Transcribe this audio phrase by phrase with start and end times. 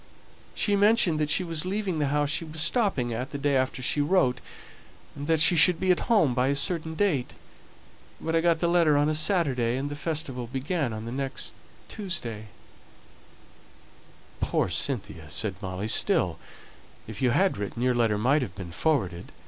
[0.55, 3.83] She mentioned that she was leaving the house she was stopping at the day after
[3.83, 4.41] she wrote,
[5.15, 7.35] and that she should be at home by a certain date;
[8.19, 11.53] but I got the letter on a Saturday, and the festival began the next
[11.87, 12.47] Tuesday"
[14.41, 15.87] "Poor Cynthia!" said Molly.
[15.87, 16.39] "Still,
[17.05, 19.31] if you had written, your letter might have been forwarded.